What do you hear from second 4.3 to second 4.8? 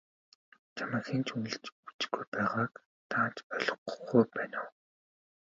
байна уу?